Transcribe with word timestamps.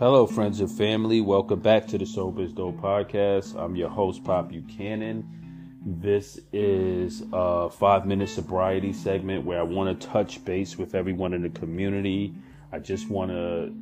Hello, 0.00 0.26
friends 0.26 0.60
and 0.60 0.70
family. 0.70 1.20
Welcome 1.20 1.60
back 1.60 1.86
to 1.88 1.98
the 1.98 2.06
Sober 2.06 2.40
is 2.40 2.54
Dope 2.54 2.80
podcast. 2.80 3.54
I'm 3.54 3.76
your 3.76 3.90
host, 3.90 4.24
Pop 4.24 4.48
Buchanan. 4.48 5.28
This 5.84 6.40
is 6.54 7.22
a 7.34 7.68
five 7.68 8.06
minute 8.06 8.30
sobriety 8.30 8.94
segment 8.94 9.44
where 9.44 9.60
I 9.60 9.62
want 9.62 10.00
to 10.00 10.06
touch 10.08 10.42
base 10.42 10.78
with 10.78 10.94
everyone 10.94 11.34
in 11.34 11.42
the 11.42 11.50
community. 11.50 12.32
I 12.72 12.78
just 12.78 13.10
want 13.10 13.30
to 13.30 13.74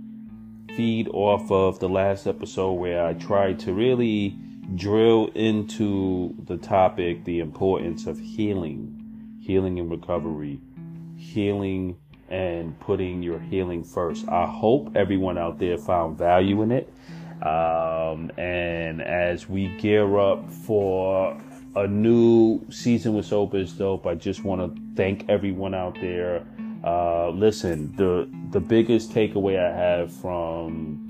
feed 0.74 1.06
off 1.12 1.52
of 1.52 1.78
the 1.78 1.88
last 1.88 2.26
episode 2.26 2.72
where 2.72 3.06
I 3.06 3.12
tried 3.12 3.60
to 3.60 3.72
really 3.72 4.36
drill 4.74 5.28
into 5.36 6.34
the 6.46 6.56
topic 6.56 7.26
the 7.26 7.38
importance 7.38 8.08
of 8.08 8.18
healing, 8.18 9.38
healing 9.40 9.78
and 9.78 9.88
recovery, 9.88 10.60
healing 11.14 11.96
and 12.30 12.78
putting 12.80 13.22
your 13.22 13.38
healing 13.38 13.82
first. 13.82 14.28
I 14.28 14.46
hope 14.46 14.94
everyone 14.96 15.38
out 15.38 15.58
there 15.58 15.78
found 15.78 16.18
value 16.18 16.62
in 16.62 16.72
it. 16.72 16.92
Um, 17.42 18.30
and 18.36 19.00
as 19.00 19.48
we 19.48 19.68
gear 19.78 20.18
up 20.18 20.50
for 20.50 21.40
a 21.76 21.86
new 21.86 22.60
season 22.70 23.14
with 23.14 23.26
Sober 23.26 23.58
is 23.58 23.72
Dope, 23.72 24.06
I 24.06 24.14
just 24.14 24.44
want 24.44 24.60
to 24.74 24.82
thank 24.96 25.28
everyone 25.28 25.74
out 25.74 25.96
there. 26.00 26.44
Uh, 26.84 27.30
listen, 27.30 27.94
the 27.96 28.28
the 28.50 28.60
biggest 28.60 29.10
takeaway 29.10 29.58
I 29.58 29.74
have 29.74 30.12
from 30.12 31.04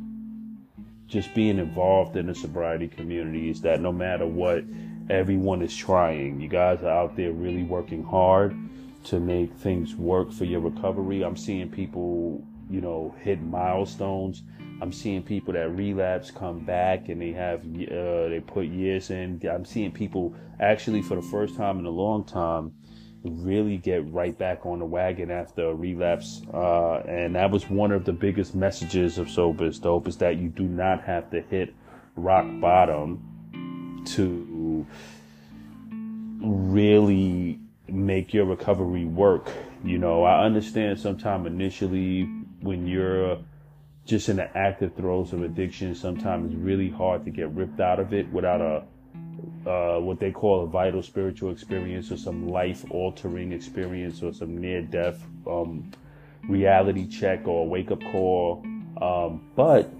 just 1.06 1.34
being 1.34 1.58
involved 1.58 2.16
in 2.16 2.26
the 2.26 2.34
sobriety 2.34 2.88
community 2.88 3.50
is 3.50 3.62
that 3.62 3.80
no 3.80 3.92
matter 3.92 4.26
what, 4.26 4.64
everyone 5.08 5.62
is 5.62 5.74
trying. 5.74 6.40
You 6.40 6.48
guys 6.48 6.82
are 6.82 6.90
out 6.90 7.16
there 7.16 7.32
really 7.32 7.62
working 7.62 8.02
hard 8.04 8.54
to 9.08 9.20
make 9.20 9.54
things 9.54 9.96
work 9.96 10.30
for 10.32 10.44
your 10.44 10.60
recovery. 10.60 11.22
I'm 11.22 11.36
seeing 11.36 11.70
people, 11.70 12.44
you 12.68 12.80
know, 12.80 13.14
hit 13.22 13.40
milestones. 13.42 14.42
I'm 14.80 14.92
seeing 14.92 15.22
people 15.22 15.54
that 15.54 15.70
relapse 15.70 16.30
come 16.30 16.60
back 16.60 17.08
and 17.08 17.20
they 17.20 17.32
have 17.32 17.60
uh, 17.60 18.28
they 18.28 18.42
put 18.46 18.66
years 18.66 19.10
in. 19.10 19.40
I'm 19.50 19.64
seeing 19.64 19.92
people 19.92 20.34
actually 20.60 21.02
for 21.02 21.16
the 21.16 21.22
first 21.22 21.56
time 21.56 21.78
in 21.78 21.86
a 21.86 21.90
long 21.90 22.24
time 22.24 22.74
really 23.24 23.78
get 23.78 24.10
right 24.12 24.38
back 24.38 24.64
on 24.64 24.78
the 24.78 24.84
wagon 24.84 25.30
after 25.30 25.70
a 25.70 25.74
relapse. 25.74 26.42
Uh, 26.52 26.98
and 27.08 27.34
that 27.34 27.50
was 27.50 27.68
one 27.68 27.92
of 27.92 28.04
the 28.04 28.12
biggest 28.12 28.54
messages 28.54 29.18
of 29.18 29.28
Sober 29.30 29.66
is 29.66 29.78
Dope 29.78 30.06
is 30.06 30.18
that 30.18 30.36
you 30.36 30.48
do 30.48 30.64
not 30.64 31.02
have 31.02 31.30
to 31.30 31.40
hit 31.40 31.74
rock 32.14 32.46
bottom 32.60 34.04
to 34.06 34.86
really 36.40 37.58
make 37.88 38.34
your 38.34 38.44
recovery 38.44 39.04
work. 39.04 39.50
You 39.84 39.98
know, 39.98 40.24
I 40.24 40.44
understand 40.44 40.98
sometimes 40.98 41.46
initially 41.46 42.24
when 42.60 42.86
you're 42.86 43.38
just 44.04 44.28
in 44.28 44.36
the 44.36 44.56
active 44.56 44.94
throes 44.94 45.32
of 45.32 45.42
addiction, 45.42 45.94
sometimes 45.94 46.52
it's 46.52 46.60
really 46.60 46.90
hard 46.90 47.24
to 47.24 47.30
get 47.30 47.50
ripped 47.50 47.80
out 47.80 48.00
of 48.00 48.12
it 48.12 48.30
without 48.32 48.60
a 48.60 48.84
uh, 49.66 49.98
what 50.00 50.18
they 50.18 50.32
call 50.32 50.64
a 50.64 50.66
vital 50.66 51.02
spiritual 51.02 51.50
experience 51.50 52.10
or 52.10 52.16
some 52.16 52.48
life 52.48 52.84
altering 52.90 53.52
experience 53.52 54.22
or 54.22 54.32
some 54.32 54.58
near 54.58 54.82
death 54.82 55.22
um, 55.46 55.90
reality 56.48 57.06
check 57.06 57.46
or 57.46 57.68
wake 57.68 57.90
up 57.90 58.00
call. 58.10 58.64
Um, 59.00 59.42
but 59.54 59.90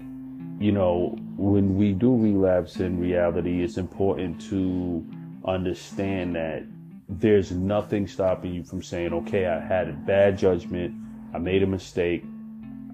you 0.59 0.71
know, 0.71 1.17
when 1.37 1.77
we 1.77 1.93
do 1.93 2.15
relapse 2.15 2.77
in 2.77 2.99
reality, 2.99 3.63
it's 3.63 3.77
important 3.77 4.41
to 4.49 5.05
understand 5.45 6.35
that 6.35 6.63
there's 7.09 7.51
nothing 7.51 8.07
stopping 8.07 8.53
you 8.53 8.63
from 8.63 8.83
saying, 8.83 9.13
okay, 9.13 9.47
I 9.47 9.59
had 9.59 9.89
a 9.89 9.93
bad 9.93 10.37
judgment. 10.37 10.93
I 11.33 11.39
made 11.39 11.63
a 11.63 11.67
mistake. 11.67 12.23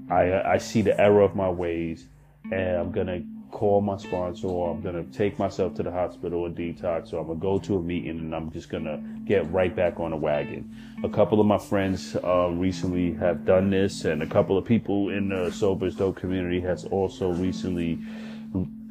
I, 0.10 0.42
I 0.42 0.58
see 0.58 0.82
the 0.82 1.00
error 1.00 1.22
of 1.22 1.36
my 1.36 1.50
ways 1.50 2.08
and 2.52 2.78
I'm 2.78 2.92
to 3.08 3.24
call 3.52 3.82
my 3.82 3.98
sponsor 3.98 4.48
or 4.48 4.72
I'm 4.72 4.82
to 4.84 5.04
take 5.18 5.38
myself 5.38 5.76
to 5.76 5.84
the 5.84 5.92
hospital 5.92 6.42
or 6.42 6.50
detox 6.50 7.12
or 7.12 7.20
I'm 7.20 7.28
to 7.28 7.36
go 7.36 7.60
to 7.60 7.78
a 7.78 7.82
meeting 7.82 8.20
and 8.20 8.34
I'm 8.34 8.52
just 8.52 8.70
to 8.86 9.02
get 9.26 9.52
right 9.52 9.76
back 9.76 10.00
on 10.00 10.12
the 10.12 10.18
wagon. 10.18 10.74
A 11.04 11.10
couple 11.10 11.42
of 11.42 11.48
my 11.48 11.58
friends 11.58 12.16
uh, 12.24 12.50
recently 12.52 13.14
have 13.14 13.46
done 13.46 13.70
this 13.70 14.06
and 14.06 14.24
a 14.24 14.28
couple 14.28 14.58
of 14.58 14.64
people 14.64 15.10
in 15.10 15.30
the 15.30 15.52
Sober 15.52 15.90
Dope 15.90 16.16
community 16.16 16.62
has 16.62 16.86
also 16.86 17.32
recently 17.32 18.00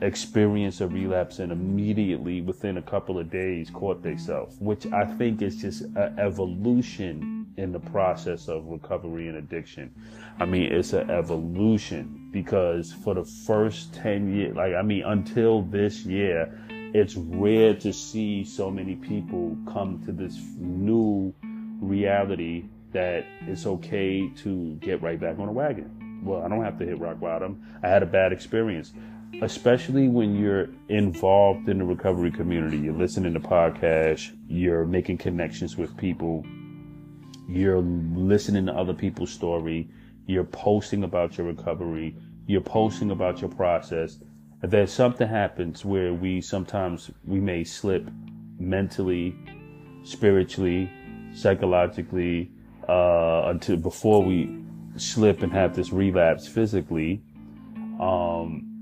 experience 0.00 0.80
a 0.80 0.88
relapse 0.88 1.38
and 1.38 1.50
immediately 1.50 2.40
within 2.40 2.76
a 2.78 2.82
couple 2.82 3.18
of 3.18 3.30
days 3.30 3.70
caught 3.70 4.02
themselves, 4.02 4.56
which 4.60 4.86
I 4.92 5.04
think 5.04 5.42
is 5.42 5.56
just 5.56 5.82
an 5.82 6.18
evolution 6.18 7.46
in 7.56 7.72
the 7.72 7.80
process 7.80 8.48
of 8.48 8.66
recovery 8.66 9.28
and 9.28 9.36
addiction. 9.36 9.94
I 10.40 10.44
mean, 10.44 10.72
it's 10.72 10.92
an 10.92 11.10
evolution 11.10 12.28
because 12.32 12.92
for 12.92 13.14
the 13.14 13.24
first 13.24 13.94
10 13.94 14.34
years, 14.34 14.56
like, 14.56 14.74
I 14.74 14.82
mean, 14.82 15.04
until 15.04 15.62
this 15.62 16.04
year, 16.04 16.52
it's 16.92 17.16
rare 17.16 17.74
to 17.74 17.92
see 17.92 18.44
so 18.44 18.70
many 18.70 18.96
people 18.96 19.56
come 19.72 20.02
to 20.04 20.12
this 20.12 20.38
new 20.56 21.32
reality 21.80 22.64
that 22.92 23.24
it's 23.46 23.66
okay 23.66 24.28
to 24.36 24.74
get 24.76 25.02
right 25.02 25.20
back 25.20 25.38
on 25.38 25.48
a 25.48 25.52
wagon. 25.52 26.22
Well, 26.24 26.42
I 26.42 26.48
don't 26.48 26.64
have 26.64 26.78
to 26.78 26.86
hit 26.86 26.98
rock 26.98 27.20
bottom. 27.20 27.62
I 27.82 27.88
had 27.88 28.02
a 28.02 28.06
bad 28.06 28.32
experience 28.32 28.92
especially 29.42 30.08
when 30.08 30.34
you're 30.34 30.68
involved 30.88 31.68
in 31.68 31.78
the 31.78 31.84
recovery 31.84 32.30
community, 32.30 32.78
you're 32.78 32.94
listening 32.94 33.34
to 33.34 33.40
podcasts, 33.40 34.34
you're 34.48 34.84
making 34.84 35.18
connections 35.18 35.76
with 35.76 35.96
people, 35.96 36.44
you're 37.48 37.80
listening 37.80 38.66
to 38.66 38.72
other 38.72 38.94
people's 38.94 39.30
story, 39.30 39.88
you're 40.26 40.44
posting 40.44 41.04
about 41.04 41.36
your 41.36 41.46
recovery, 41.46 42.16
you're 42.46 42.60
posting 42.60 43.10
about 43.10 43.40
your 43.40 43.50
process. 43.50 44.18
If 44.62 44.70
there's 44.70 44.92
something 44.92 45.28
happens 45.28 45.84
where 45.84 46.14
we 46.14 46.40
sometimes 46.40 47.10
we 47.24 47.40
may 47.40 47.64
slip 47.64 48.08
mentally, 48.58 49.36
spiritually, 50.04 50.90
psychologically, 51.34 52.50
uh, 52.88 53.42
until 53.46 53.76
before 53.76 54.22
we 54.22 54.62
slip 54.96 55.42
and 55.42 55.52
have 55.52 55.74
this 55.74 55.92
relapse 55.92 56.46
physically, 56.46 57.22
um, 58.00 58.73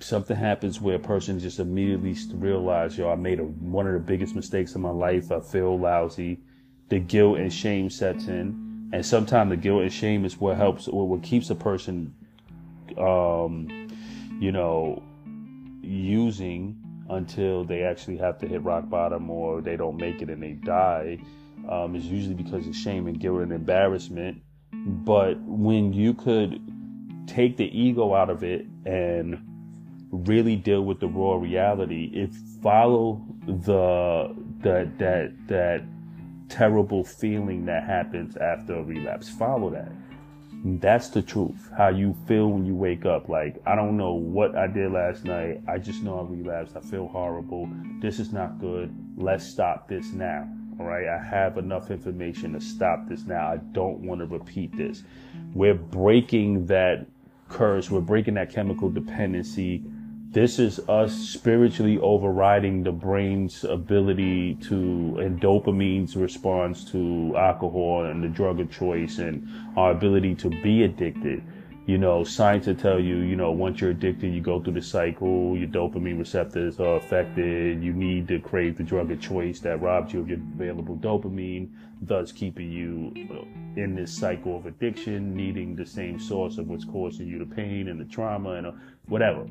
something 0.00 0.36
happens 0.36 0.80
where 0.80 0.96
a 0.96 1.00
person 1.00 1.38
just 1.38 1.58
immediately 1.58 2.16
realizes, 2.34 2.98
yo, 2.98 3.10
I 3.10 3.16
made 3.16 3.40
a, 3.40 3.44
one 3.44 3.86
of 3.86 3.92
the 3.92 3.98
biggest 3.98 4.34
mistakes 4.34 4.74
in 4.74 4.80
my 4.80 4.90
life. 4.90 5.32
I 5.32 5.40
feel 5.40 5.78
lousy. 5.78 6.40
The 6.88 6.98
guilt 6.98 7.38
and 7.38 7.52
shame 7.52 7.90
sets 7.90 8.26
in. 8.26 8.90
And 8.92 9.04
sometimes 9.04 9.50
the 9.50 9.56
guilt 9.56 9.82
and 9.82 9.92
shame 9.92 10.24
is 10.24 10.40
what 10.40 10.56
helps 10.56 10.88
or 10.88 11.06
what 11.06 11.22
keeps 11.22 11.50
a 11.50 11.54
person, 11.54 12.14
um, 12.96 13.68
you 14.40 14.52
know, 14.52 15.02
using 15.82 16.76
until 17.10 17.64
they 17.64 17.82
actually 17.82 18.16
have 18.18 18.38
to 18.38 18.46
hit 18.46 18.62
rock 18.62 18.88
bottom 18.88 19.30
or 19.30 19.60
they 19.60 19.76
don't 19.76 19.96
make 19.96 20.22
it 20.22 20.30
and 20.30 20.42
they 20.42 20.52
die. 20.52 21.18
Um, 21.68 21.96
is 21.96 22.06
usually 22.06 22.34
because 22.34 22.66
of 22.66 22.74
shame 22.74 23.08
and 23.08 23.20
guilt 23.20 23.42
and 23.42 23.52
embarrassment. 23.52 24.40
But 24.72 25.38
when 25.40 25.92
you 25.92 26.14
could 26.14 26.60
take 27.26 27.56
the 27.58 27.66
ego 27.78 28.14
out 28.14 28.30
of 28.30 28.42
it 28.42 28.64
and 28.86 29.47
really 30.10 30.56
deal 30.56 30.82
with 30.82 31.00
the 31.00 31.08
raw 31.08 31.36
reality, 31.36 32.10
if 32.14 32.30
follow 32.62 33.24
the 33.46 34.34
that 34.60 34.98
that 34.98 35.32
that 35.48 35.82
terrible 36.48 37.04
feeling 37.04 37.66
that 37.66 37.84
happens 37.84 38.36
after 38.36 38.74
a 38.74 38.82
relapse, 38.82 39.28
follow 39.28 39.70
that. 39.70 39.92
That's 40.64 41.08
the 41.08 41.22
truth. 41.22 41.70
How 41.76 41.88
you 41.88 42.16
feel 42.26 42.48
when 42.48 42.66
you 42.66 42.74
wake 42.74 43.06
up. 43.06 43.28
Like, 43.28 43.62
I 43.64 43.76
don't 43.76 43.96
know 43.96 44.14
what 44.14 44.56
I 44.56 44.66
did 44.66 44.90
last 44.90 45.24
night. 45.24 45.60
I 45.68 45.78
just 45.78 46.02
know 46.02 46.18
I 46.18 46.22
relapsed. 46.22 46.76
I 46.76 46.80
feel 46.80 47.06
horrible. 47.06 47.70
This 48.00 48.18
is 48.18 48.32
not 48.32 48.58
good. 48.58 48.92
Let's 49.16 49.46
stop 49.46 49.88
this 49.88 50.12
now. 50.12 50.48
All 50.80 50.86
right. 50.86 51.06
I 51.06 51.22
have 51.22 51.58
enough 51.58 51.92
information 51.92 52.54
to 52.54 52.60
stop 52.60 53.08
this 53.08 53.24
now. 53.24 53.46
I 53.46 53.58
don't 53.70 54.00
want 54.00 54.20
to 54.20 54.26
repeat 54.26 54.76
this. 54.76 55.04
We're 55.54 55.74
breaking 55.74 56.66
that 56.66 57.06
curse. 57.48 57.88
We're 57.88 58.00
breaking 58.00 58.34
that 58.34 58.50
chemical 58.52 58.90
dependency 58.90 59.84
this 60.30 60.58
is 60.58 60.78
us 60.90 61.14
spiritually 61.14 61.98
overriding 62.00 62.82
the 62.82 62.92
brain's 62.92 63.64
ability 63.64 64.56
to 64.56 65.16
and 65.20 65.40
dopamine's 65.40 66.16
response 66.16 66.84
to 66.84 67.34
alcohol 67.34 68.04
and 68.04 68.22
the 68.22 68.28
drug 68.28 68.60
of 68.60 68.70
choice 68.70 69.18
and 69.18 69.48
our 69.78 69.92
ability 69.92 70.34
to 70.34 70.50
be 70.50 70.82
addicted. 70.82 71.42
You 71.86 71.96
know 71.96 72.24
science 72.24 72.66
will 72.66 72.74
tell 72.74 73.00
you 73.00 73.16
you 73.16 73.36
know 73.36 73.52
once 73.52 73.80
you're 73.80 73.92
addicted 73.92 74.34
you 74.34 74.42
go 74.42 74.60
through 74.62 74.74
the 74.74 74.82
cycle 74.82 75.56
your 75.56 75.68
dopamine 75.68 76.18
receptors 76.18 76.78
are 76.78 76.96
affected 76.96 77.82
you 77.82 77.94
need 77.94 78.28
to 78.28 78.38
crave 78.38 78.76
the 78.76 78.82
drug 78.82 79.10
of 79.10 79.22
choice 79.22 79.60
that 79.60 79.80
robs 79.80 80.12
you 80.12 80.20
of 80.20 80.28
your 80.28 80.36
available 80.36 80.96
dopamine 80.96 81.70
thus 82.02 82.30
keeping 82.30 82.70
you 82.70 83.14
in 83.76 83.94
this 83.94 84.14
cycle 84.14 84.58
of 84.58 84.66
addiction 84.66 85.34
needing 85.34 85.74
the 85.74 85.86
same 85.86 86.20
source 86.20 86.58
of 86.58 86.68
what's 86.68 86.84
causing 86.84 87.26
you 87.26 87.38
the 87.38 87.54
pain 87.56 87.88
and 87.88 87.98
the 87.98 88.04
trauma 88.04 88.50
and 88.50 88.66
uh, 88.66 88.72
whatever 89.06 89.46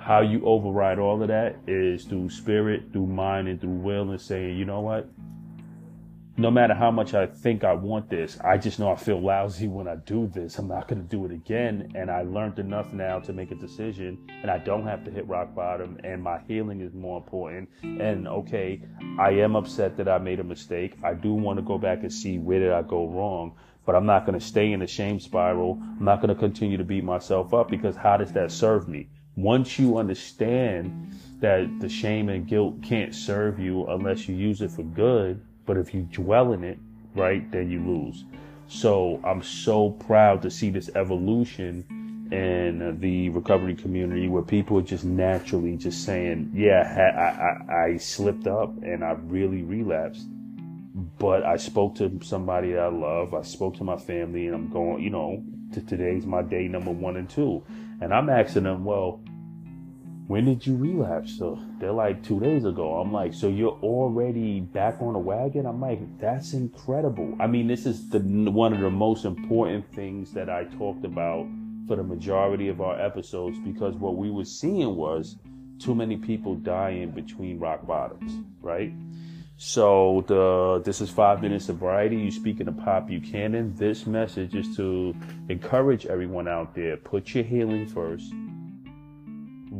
how 0.00 0.20
you 0.20 0.44
override 0.44 0.98
all 0.98 1.22
of 1.22 1.28
that 1.28 1.56
is 1.66 2.04
through 2.04 2.30
spirit, 2.30 2.92
through 2.92 3.06
mind, 3.06 3.48
and 3.48 3.60
through 3.60 3.70
will, 3.70 4.10
and 4.10 4.20
saying, 4.20 4.56
you 4.56 4.64
know 4.64 4.80
what? 4.80 5.08
no 6.38 6.52
matter 6.52 6.72
how 6.72 6.92
much 6.92 7.14
I 7.14 7.26
think 7.26 7.64
I 7.64 7.72
want 7.72 8.08
this, 8.08 8.38
I 8.44 8.58
just 8.58 8.78
know 8.78 8.92
I 8.92 8.94
feel 8.94 9.20
lousy 9.20 9.66
when 9.66 9.88
I 9.88 9.96
do 9.96 10.28
this. 10.28 10.56
I'm 10.58 10.68
not 10.68 10.86
going 10.86 11.02
to 11.02 11.08
do 11.08 11.24
it 11.24 11.32
again. 11.32 11.90
And 11.96 12.08
I 12.08 12.22
learned 12.22 12.60
enough 12.60 12.92
now 12.92 13.18
to 13.18 13.32
make 13.32 13.50
a 13.50 13.56
decision 13.56 14.24
and 14.42 14.48
I 14.48 14.58
don't 14.58 14.86
have 14.86 15.04
to 15.04 15.10
hit 15.10 15.26
rock 15.26 15.52
bottom 15.52 15.98
and 16.04 16.22
my 16.22 16.38
healing 16.46 16.80
is 16.80 16.94
more 16.94 17.18
important. 17.18 17.68
And 17.82 18.28
okay, 18.28 18.80
I 19.18 19.30
am 19.30 19.56
upset 19.56 19.96
that 19.96 20.08
I 20.08 20.18
made 20.18 20.38
a 20.38 20.44
mistake. 20.44 20.96
I 21.02 21.12
do 21.12 21.34
want 21.34 21.58
to 21.58 21.62
go 21.62 21.76
back 21.76 22.02
and 22.02 22.12
see 22.12 22.38
where 22.38 22.60
did 22.60 22.70
I 22.70 22.82
go 22.82 23.08
wrong, 23.08 23.56
but 23.84 23.96
I'm 23.96 24.06
not 24.06 24.24
going 24.24 24.38
to 24.38 24.44
stay 24.44 24.70
in 24.72 24.78
the 24.78 24.86
shame 24.86 25.18
spiral. 25.18 25.76
I'm 25.82 26.04
not 26.04 26.20
going 26.20 26.32
to 26.32 26.40
continue 26.40 26.76
to 26.76 26.84
beat 26.84 27.02
myself 27.02 27.52
up 27.52 27.68
because 27.68 27.96
how 27.96 28.16
does 28.16 28.32
that 28.34 28.52
serve 28.52 28.88
me? 28.88 29.08
Once 29.38 29.78
you 29.78 29.98
understand 29.98 31.16
that 31.38 31.68
the 31.78 31.88
shame 31.88 32.28
and 32.28 32.48
guilt 32.48 32.74
can't 32.82 33.14
serve 33.14 33.56
you 33.60 33.86
unless 33.86 34.28
you 34.28 34.34
use 34.34 34.60
it 34.60 34.68
for 34.68 34.82
good, 34.82 35.40
but 35.64 35.76
if 35.76 35.94
you 35.94 36.02
dwell 36.10 36.52
in 36.52 36.64
it, 36.64 36.76
right, 37.14 37.48
then 37.52 37.70
you 37.70 37.78
lose. 37.78 38.24
So 38.66 39.20
I'm 39.24 39.40
so 39.44 39.90
proud 39.90 40.42
to 40.42 40.50
see 40.50 40.70
this 40.70 40.90
evolution 40.96 41.84
in 42.32 42.98
the 42.98 43.28
recovery 43.28 43.76
community 43.76 44.26
where 44.26 44.42
people 44.42 44.76
are 44.76 44.82
just 44.82 45.04
naturally 45.04 45.76
just 45.76 46.04
saying, 46.04 46.50
yeah, 46.52 47.62
I, 47.68 47.72
I, 47.72 47.84
I 47.84 47.96
slipped 47.96 48.48
up 48.48 48.76
and 48.82 49.04
I 49.04 49.12
really 49.22 49.62
relapsed. 49.62 50.26
But 51.20 51.44
I 51.44 51.58
spoke 51.58 51.94
to 51.98 52.18
somebody 52.24 52.76
I 52.76 52.88
love. 52.88 53.34
I 53.34 53.42
spoke 53.42 53.76
to 53.76 53.84
my 53.84 53.98
family 53.98 54.46
and 54.46 54.56
I'm 54.56 54.68
going, 54.68 55.00
you 55.00 55.10
know, 55.10 55.44
to 55.74 55.80
today's 55.80 56.26
my 56.26 56.42
day 56.42 56.66
number 56.66 56.90
one 56.90 57.16
and 57.16 57.30
two. 57.30 57.62
And 58.00 58.12
I'm 58.12 58.28
asking 58.28 58.64
them, 58.64 58.84
well, 58.84 59.20
when 60.28 60.44
did 60.44 60.66
you 60.66 60.76
relapse? 60.76 61.38
So 61.38 61.58
they're 61.80 61.90
like 61.90 62.22
two 62.22 62.38
days 62.38 62.66
ago. 62.66 62.96
I'm 63.00 63.10
like, 63.10 63.32
so 63.32 63.48
you're 63.48 63.78
already 63.82 64.60
back 64.60 65.00
on 65.00 65.14
the 65.14 65.18
wagon? 65.18 65.64
I'm 65.64 65.80
like, 65.80 66.00
that's 66.20 66.52
incredible. 66.52 67.34
I 67.40 67.46
mean, 67.46 67.66
this 67.66 67.86
is 67.86 68.10
the 68.10 68.18
one 68.18 68.74
of 68.74 68.80
the 68.80 68.90
most 68.90 69.24
important 69.24 69.90
things 69.94 70.32
that 70.32 70.50
I 70.50 70.64
talked 70.64 71.06
about 71.06 71.48
for 71.88 71.96
the 71.96 72.02
majority 72.02 72.68
of 72.68 72.82
our 72.82 73.00
episodes 73.00 73.58
because 73.58 73.94
what 73.94 74.16
we 74.16 74.30
were 74.30 74.44
seeing 74.44 74.96
was 74.96 75.36
too 75.78 75.94
many 75.94 76.18
people 76.18 76.56
dying 76.56 77.10
between 77.10 77.58
rock 77.58 77.86
bottoms, 77.86 78.32
right? 78.60 78.92
So 79.56 80.24
the 80.28 80.82
this 80.84 81.00
is 81.00 81.08
five 81.08 81.40
minutes 81.40 81.64
sobriety. 81.64 82.16
You 82.16 82.30
speaking 82.30 82.66
to 82.66 82.72
Pop 82.72 83.06
Buchanan. 83.06 83.74
This 83.76 84.06
message 84.06 84.54
is 84.54 84.76
to 84.76 85.16
encourage 85.48 86.04
everyone 86.04 86.48
out 86.48 86.74
there. 86.74 86.98
Put 86.98 87.34
your 87.34 87.44
healing 87.44 87.86
first 87.86 88.30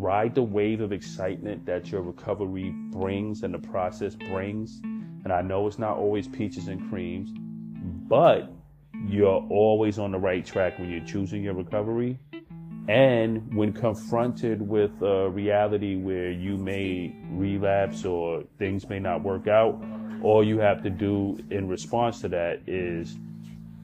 ride 0.01 0.35
the 0.35 0.43
wave 0.43 0.81
of 0.81 0.93
excitement 0.93 1.67
that 1.67 1.91
your 1.91 2.03
recovery 2.03 2.71
brings 2.91 3.43
and 3.43 3.53
the 3.53 3.59
process 3.59 4.15
brings. 4.15 4.81
And 5.25 5.33
I 5.33 5.43
know 5.43 5.67
it's 5.67 5.79
not 5.79 5.97
always 5.97 6.29
peaches 6.29 6.69
and 6.69 6.89
creams, 6.89 7.31
but 8.09 8.53
you're 9.07 9.47
always 9.51 9.99
on 9.99 10.13
the 10.13 10.19
right 10.19 10.45
track 10.45 10.79
when 10.79 10.91
you're 10.91 11.05
choosing 11.05 11.43
your 11.43 11.55
recovery. 11.55 12.19
And 12.89 13.55
when 13.55 13.73
confronted 13.73 14.63
with 14.67 15.03
a 15.03 15.29
reality 15.29 15.97
where 15.97 16.31
you 16.31 16.57
may 16.57 17.15
relapse 17.31 18.05
or 18.05 18.45
things 18.59 18.89
may 18.89 18.99
not 18.99 19.23
work 19.23 19.47
out, 19.47 19.83
all 20.23 20.43
you 20.43 20.59
have 20.59 20.83
to 20.85 20.91
do 20.91 21.39
in 21.51 21.69
response 21.69 22.21
to 22.23 22.29
that 22.29 22.63
is 22.67 23.17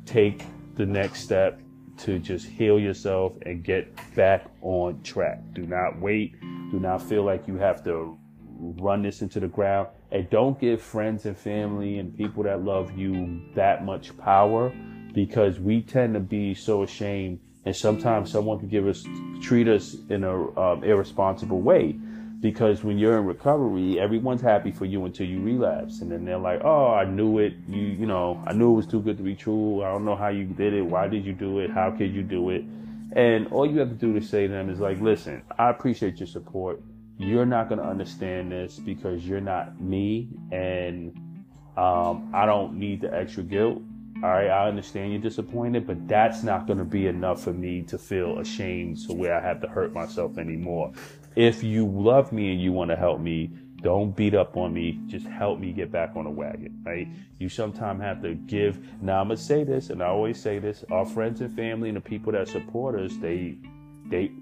take 0.06 0.44
the 0.75 0.87
next 0.87 1.20
step 1.20 1.61
to 1.99 2.19
just 2.19 2.46
heal 2.46 2.79
yourself 2.79 3.32
and 3.43 3.62
get 3.62 3.94
back 4.14 4.46
on 4.62 5.00
track. 5.02 5.41
Do 5.52 5.67
not 5.67 6.00
wait. 6.00 6.41
Do 6.70 6.81
not 6.81 7.02
feel 7.02 7.25
like 7.25 7.46
you 7.46 7.56
have 7.56 7.85
to 7.85 8.19
run 8.58 9.02
this 9.02 9.23
into 9.23 9.41
the 9.41 9.49
ground. 9.49 9.88
And 10.11 10.29
don't 10.31 10.58
give 10.61 10.81
friends 10.81 11.26
and 11.26 11.37
family 11.37 11.99
and 11.99 12.17
people 12.17 12.44
that 12.44 12.64
love 12.64 12.96
you 12.96 13.43
that 13.55 13.85
much 13.85 14.17
power 14.19 14.73
because 15.12 15.58
we 15.61 15.82
tend 15.82 16.14
to 16.14 16.20
be 16.20 16.55
so 16.55 16.82
ashamed. 16.82 17.41
And 17.64 17.75
sometimes 17.75 18.31
someone 18.31 18.58
can 18.58 18.69
give 18.69 18.87
us, 18.87 19.06
treat 19.40 19.69
us 19.69 19.97
in 20.11 20.25
a 20.25 20.61
um, 20.61 20.85
irresponsible 20.85 21.61
way 21.61 21.97
because 22.44 22.85
when 22.85 22.99
you're 22.99 23.17
in 23.17 23.25
recovery, 23.25 23.99
everyone's 23.99 24.43
happy 24.43 24.70
for 24.70 24.85
you 24.85 25.02
until 25.06 25.26
you 25.26 25.41
relapse, 25.41 26.02
and 26.02 26.12
then 26.12 26.26
they're 26.26 26.37
like, 26.37 26.61
"Oh, 26.62 26.93
I 26.93 27.06
knew 27.06 27.38
it. 27.38 27.55
You, 27.67 27.81
you 27.81 28.05
know, 28.05 28.44
I 28.46 28.52
knew 28.52 28.70
it 28.75 28.76
was 28.76 28.87
too 28.87 29.00
good 29.00 29.17
to 29.17 29.23
be 29.23 29.35
true. 29.35 29.82
I 29.82 29.91
don't 29.91 30.05
know 30.05 30.14
how 30.14 30.29
you 30.29 30.44
did 30.44 30.75
it. 30.75 30.82
Why 30.82 31.08
did 31.08 31.25
you 31.25 31.32
do 31.32 31.61
it? 31.61 31.70
How 31.70 31.91
could 31.91 32.14
you 32.14 32.23
do 32.23 32.50
it?" 32.50 32.62
And 33.12 33.46
all 33.46 33.64
you 33.64 33.79
have 33.79 33.88
to 33.88 33.94
do 33.94 34.12
to 34.12 34.20
say 34.20 34.46
to 34.46 34.52
them 34.52 34.69
is 34.69 34.79
like, 34.79 35.00
"Listen, 35.00 35.43
I 35.58 35.70
appreciate 35.70 36.20
your 36.20 36.26
support. 36.26 36.82
You're 37.17 37.46
not 37.46 37.70
going 37.70 37.81
to 37.81 37.87
understand 37.87 38.52
this 38.52 38.79
because 38.79 39.26
you're 39.26 39.40
not 39.40 39.81
me, 39.81 40.29
and 40.52 41.17
um, 41.79 42.31
I 42.35 42.44
don't 42.44 42.75
need 42.75 43.00
the 43.00 43.14
extra 43.14 43.43
guilt. 43.43 43.81
All 44.23 44.31
right, 44.31 44.50
I 44.50 44.69
understand 44.69 45.12
you're 45.12 45.20
disappointed, 45.20 45.87
but 45.87 46.06
that's 46.06 46.43
not 46.43 46.67
going 46.67 46.79
to 46.79 46.85
be 46.85 47.06
enough 47.06 47.43
for 47.43 47.52
me 47.55 47.82
to 47.82 47.97
feel 47.97 48.38
ashamed 48.38 48.99
to 49.06 49.14
where 49.14 49.35
I 49.35 49.40
have 49.40 49.61
to 49.62 49.67
hurt 49.67 49.93
myself 49.94 50.37
anymore 50.38 50.93
if 51.36 51.62
you 51.62 51.86
love 51.86 52.32
me 52.32 52.52
and 52.52 52.60
you 52.60 52.72
want 52.72 52.90
to 52.90 52.96
help 52.96 53.20
me, 53.20 53.50
don't 53.82 54.16
beat 54.16 54.34
up 54.34 54.56
on 54.56 54.72
me. 54.72 54.98
Just 55.06 55.26
help 55.26 55.58
me 55.58 55.72
get 55.72 55.92
back 55.92 56.12
on 56.16 56.25
the 56.25 56.31
wagon, 56.31 56.82
right? 56.84 57.06
You 57.38 57.50
sometimes 57.50 58.00
have 58.00 58.22
to 58.22 58.34
give. 58.34 58.78
Now 59.02 59.20
I'm 59.20 59.28
gonna 59.28 59.36
say 59.36 59.62
this, 59.62 59.90
and 59.90 60.02
I 60.02 60.06
always 60.06 60.40
say 60.40 60.58
this: 60.58 60.84
our 60.90 61.04
friends 61.04 61.42
and 61.42 61.54
family 61.54 61.90
and 61.90 61.96
the 61.96 62.00
people 62.00 62.32
that 62.32 62.48
support 62.48 62.98
us, 62.98 63.12
they, 63.20 63.58
they, 64.06 64.32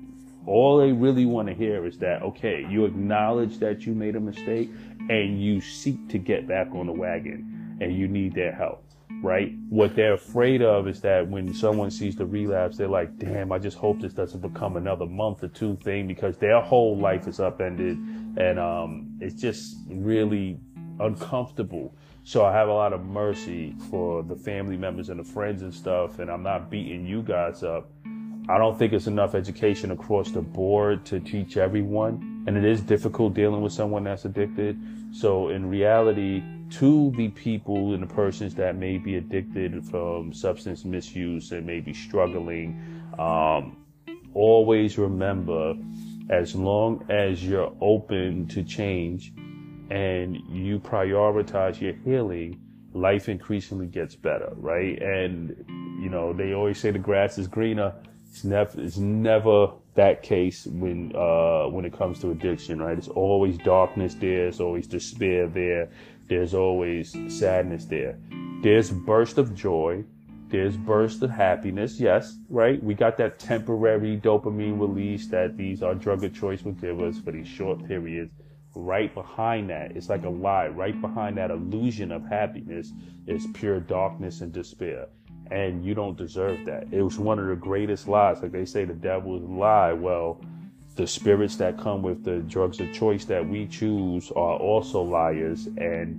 all 0.47 0.79
they 0.79 0.93
really 0.93 1.27
want 1.27 1.49
to 1.49 1.55
hear 1.55 1.85
is 1.85 1.99
that 1.99 2.23
okay, 2.23 2.65
you 2.71 2.85
acknowledge 2.85 3.59
that 3.59 3.85
you 3.85 3.95
made 3.95 4.15
a 4.15 4.21
mistake 4.21 4.71
and 5.11 5.43
you 5.43 5.61
seek 5.61 6.09
to 6.11 6.19
get 6.19 6.47
back 6.47 6.69
on 6.73 6.87
the 6.87 6.93
wagon, 6.93 7.79
and 7.81 7.97
you 7.97 8.07
need 8.07 8.35
their 8.35 8.53
help 8.53 8.85
right? 9.23 9.53
What 9.69 9.95
they're 9.95 10.15
afraid 10.15 10.63
of 10.63 10.89
is 10.89 11.01
that 11.03 11.29
when 11.29 11.55
someone 11.55 11.91
sees 11.91 12.17
the 12.17 12.27
relapse, 12.27 12.77
they're 12.77 12.89
like, 12.89 13.17
damn, 13.19 13.53
I 13.53 13.59
just 13.59 13.77
hope 13.77 14.01
this 14.01 14.13
doesn't 14.13 14.41
become 14.41 14.77
another 14.77 15.07
month 15.07 15.45
or 15.45 15.49
two 15.49 15.77
thing 15.77 16.09
because 16.09 16.37
their 16.39 16.61
whole 16.61 16.99
life 16.99 17.29
is 17.29 17.39
upended 17.39 17.97
and 18.37 18.59
um, 18.59 19.17
it's 19.21 19.41
just 19.41 19.77
really 19.89 20.59
uncomfortable. 20.99 21.95
So 22.25 22.45
I 22.45 22.53
have 22.53 22.69
a 22.69 22.73
lot 22.73 22.93
of 22.93 23.05
mercy 23.05 23.75
for 23.91 24.23
the 24.23 24.37
family 24.37 24.77
members 24.77 25.09
and 25.09 25.19
the 25.19 25.25
friends 25.25 25.63
and 25.63 25.73
stuff, 25.73 26.19
and 26.19 26.31
I'm 26.31 26.43
not 26.43 26.71
beating 26.71 27.07
you 27.07 27.23
guys 27.23 27.63
up. 27.63 27.91
I 28.49 28.59
don't 28.59 28.79
think 28.79 28.93
it's 28.93 29.07
enough 29.07 29.35
education 29.35 29.93
across 29.93 30.31
the 30.31 30.43
board 30.43 31.05
to 31.07 31.21
teach 31.21 31.57
everyone, 31.57 32.45
and 32.47 32.57
it 32.57 32.65
is 32.65 32.81
difficult 32.81 33.35
dealing 33.35 33.61
with 33.61 33.73
someone 33.73 34.05
that's 34.05 34.25
addicted. 34.25 34.79
So 35.13 35.49
in 35.49 35.69
reality, 35.69 36.43
to 36.75 37.13
the 37.17 37.29
people 37.29 37.95
and 37.95 38.03
the 38.03 38.15
persons 38.15 38.55
that 38.55 38.77
may 38.77 38.99
be 38.99 39.17
addicted 39.17 39.85
from 39.85 40.33
substance 40.33 40.85
misuse 40.85 41.53
and 41.53 41.67
may 41.67 41.81
be 41.81 41.93
struggling, 41.93 43.03
um, 43.19 43.77
always 44.35 44.97
remember 44.97 45.75
as 46.31 46.55
long 46.55 47.05
as 47.11 47.45
you're 47.45 47.75
open 47.81 48.47
to 48.49 48.63
change 48.63 49.33
and 49.91 50.37
you 50.49 50.79
prioritize 50.79 51.81
your 51.81 51.95
healing, 52.05 52.59
life 52.95 53.29
increasingly 53.29 53.87
gets 53.87 54.17
better, 54.17 54.53
right? 54.57 55.01
And, 55.03 55.65
you 56.01 56.09
know, 56.09 56.33
they 56.33 56.55
always 56.55 56.79
say 56.79 56.91
the 56.91 56.99
grass 56.99 57.37
is 57.37 57.49
greener. 57.49 57.95
It's 58.31 58.45
never, 58.45 58.81
it's 58.81 58.97
never 58.97 59.73
that 59.95 60.23
case 60.23 60.67
when, 60.67 61.15
uh, 61.15 61.67
when 61.69 61.85
it 61.85 61.93
comes 61.93 62.19
to 62.21 62.31
addiction, 62.31 62.81
right? 62.81 62.97
It's 62.97 63.09
always 63.09 63.59
darkness 63.59 64.15
there. 64.15 64.47
It's 64.49 64.61
always 64.61 64.87
despair 64.87 65.47
there 65.47 65.91
there's 66.33 66.55
always 66.55 67.15
sadness 67.29 67.85
there. 67.85 68.19
There's 68.63 68.91
burst 68.91 69.37
of 69.37 69.55
joy. 69.55 70.05
There's 70.49 70.77
burst 70.77 71.23
of 71.23 71.31
happiness. 71.31 72.01
Yes, 72.01 72.39
right? 72.49 72.83
We 72.83 72.95
got 72.95 73.19
that 73.19 73.39
temporary 73.39 74.19
dopamine 74.19 74.81
release 74.81 75.27
that 75.29 75.59
these 75.59 75.83
our 75.83 75.95
drug 75.95 76.25
of 76.25 76.35
choice 76.35 76.63
will 76.63 76.73
give 76.73 77.01
us 77.03 77.19
for 77.19 77.33
these 77.33 77.49
short 77.49 77.87
periods. 77.87 78.33
Right 78.75 79.13
behind 79.15 79.69
that, 79.69 79.95
it's 79.95 80.09
like 80.09 80.25
a 80.25 80.31
lie. 80.31 80.69
Right 80.69 80.99
behind 80.99 81.37
that 81.37 81.51
illusion 81.51 82.11
of 82.11 82.25
happiness 82.25 82.91
is 83.27 83.47
pure 83.53 83.81
darkness 83.81 84.41
and 84.41 84.53
despair. 84.53 85.09
And 85.53 85.85
you 85.85 85.95
don't 85.95 86.17
deserve 86.17 86.65
that. 86.65 86.87
It 86.91 87.03
was 87.03 87.19
one 87.19 87.39
of 87.39 87.47
the 87.47 87.57
greatest 87.57 88.09
lies. 88.09 88.41
Like 88.41 88.53
they 88.53 88.65
say, 88.65 88.87
the 88.87 88.95
devil 88.95 89.37
is 89.37 89.43
a 89.43 89.47
lie. 89.47 89.93
Well, 89.93 90.41
the 90.97 91.07
spirits 91.07 91.57
that 91.57 91.79
come 91.79 92.03
with 92.03 92.25
the 92.25 92.39
drugs 92.39 92.81
of 92.81 92.91
choice 92.93 93.27
that 93.27 93.47
we 93.47 93.67
choose 93.67 94.31
are 94.31 94.57
also 94.57 95.03
liars 95.03 95.67
and 95.77 96.19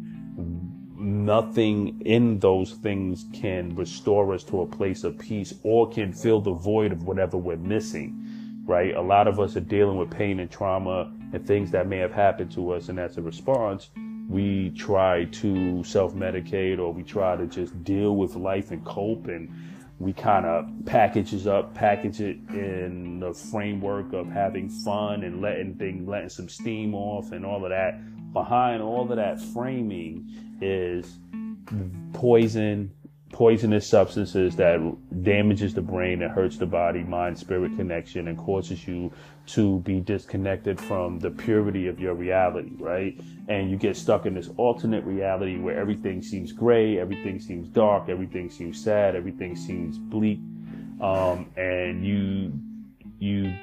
nothing 0.95 2.01
in 2.05 2.39
those 2.39 2.73
things 2.73 3.25
can 3.33 3.75
restore 3.75 4.33
us 4.33 4.43
to 4.43 4.61
a 4.61 4.67
place 4.67 5.03
of 5.03 5.17
peace 5.17 5.53
or 5.63 5.89
can 5.89 6.13
fill 6.13 6.39
the 6.39 6.53
void 6.53 6.91
of 6.91 7.03
whatever 7.03 7.37
we're 7.37 7.57
missing 7.57 8.17
right 8.65 8.95
a 8.95 9.01
lot 9.01 9.27
of 9.27 9.39
us 9.39 9.55
are 9.57 9.61
dealing 9.61 9.97
with 9.97 10.09
pain 10.09 10.39
and 10.39 10.49
trauma 10.49 11.11
and 11.33 11.45
things 11.45 11.71
that 11.71 11.87
may 11.87 11.97
have 11.97 12.13
happened 12.13 12.51
to 12.51 12.71
us 12.71 12.89
and 12.89 12.99
as 12.99 13.17
a 13.17 13.21
response 13.21 13.89
we 14.30 14.72
try 14.72 15.25
to 15.25 15.84
self-medicate 15.84 16.80
or 16.80 16.92
we 16.92 17.03
try 17.03 17.36
to 17.36 17.46
just 17.46 17.84
deal 17.84 18.15
with 18.15 18.36
life 18.36 18.72
and 18.72 18.84
cope 18.86 19.27
and 19.27 19.50
we 20.00 20.12
kind 20.12 20.46
of 20.46 20.68
packages 20.86 21.48
up, 21.48 21.74
package 21.74 22.20
it 22.20 22.38
in 22.50 23.20
the 23.20 23.34
framework 23.34 24.12
of 24.13 24.30
having 24.30 24.70
fun 24.70 25.24
and 25.24 25.42
letting 25.42 25.75
things, 25.75 26.08
letting 26.08 26.30
some 26.30 26.50
steam 26.50 26.94
off 26.94 27.32
and 27.32 27.46
all 27.46 27.63
of 27.63 27.70
that. 27.70 28.00
Behind 28.34 28.82
all 28.82 29.10
of 29.10 29.15
that 29.15 29.39
framing 29.39 30.27
is 30.62 31.20
poison, 32.13 32.92
poisonous 33.33 33.85
substances 33.85 34.55
that 34.55 34.79
damages 35.23 35.73
the 35.73 35.81
brain, 35.81 36.19
that 36.19 36.29
hurts 36.29 36.57
the 36.57 36.65
body, 36.65 37.03
mind, 37.03 37.37
spirit 37.37 37.75
connection, 37.75 38.27
and 38.27 38.37
causes 38.37 38.87
you 38.87 39.11
to 39.47 39.79
be 39.79 39.99
disconnected 39.99 40.79
from 40.79 41.19
the 41.19 41.31
purity 41.31 41.87
of 41.87 41.99
your 41.99 42.13
reality, 42.13 42.71
right? 42.77 43.19
And 43.49 43.69
you 43.69 43.75
get 43.75 43.97
stuck 43.97 44.27
in 44.27 44.35
this 44.35 44.49
alternate 44.55 45.03
reality 45.03 45.57
where 45.57 45.77
everything 45.77 46.21
seems 46.21 46.53
gray, 46.53 46.99
everything 46.99 47.39
seems 47.39 47.67
dark, 47.67 48.07
everything 48.07 48.49
seems 48.51 48.81
sad, 48.81 49.15
everything 49.15 49.55
seems 49.55 49.97
bleak, 49.97 50.39
um, 51.01 51.47
and 51.57 52.05
you 52.05 52.53
you 53.19 53.53